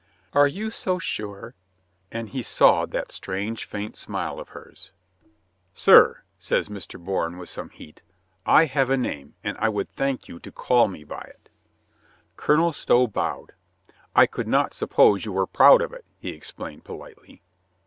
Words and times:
"Are 0.33 0.47
you 0.47 0.71
so 0.71 0.97
sure?" 0.97 1.53
and 2.11 2.29
he 2.29 2.41
saw 2.41 2.87
that 2.87 3.11
strange 3.11 3.65
faint 3.65 3.95
smile 3.95 4.39
of 4.39 4.47
hers. 4.49 4.89
MR. 4.89 4.89
BOURNE 4.89 5.13
IS 5.77 5.79
SORRY 5.79 6.07
in 6.07 6.13
"Sir," 6.15 6.21
says 6.39 6.69
Mr. 6.69 6.99
Bourne 6.99 7.37
with 7.37 7.49
some 7.49 7.69
heat, 7.69 8.01
"I 8.43 8.65
have 8.65 8.89
a 8.89 8.97
name, 8.97 9.35
and 9.43 9.55
I 9.59 9.69
would 9.69 9.91
thank 9.91 10.27
you 10.27 10.39
to 10.39 10.51
call 10.51 10.87
me 10.87 11.03
by 11.03 11.21
it" 11.21 11.51
Colonel 12.35 12.73
Stow 12.73 13.05
bowed. 13.05 13.53
"I 14.15 14.25
could 14.25 14.47
not 14.47 14.73
suppose 14.73 15.23
you 15.23 15.33
were 15.33 15.45
proud 15.45 15.83
of 15.83 15.93
it," 15.93 16.05
he 16.17 16.29
explained 16.31 16.83
politely. 16.83 17.43